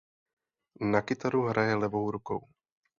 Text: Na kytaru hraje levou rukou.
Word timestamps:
Na 0.89 0.99
kytaru 1.01 1.39
hraje 1.49 1.75
levou 1.75 2.11
rukou. 2.11 2.41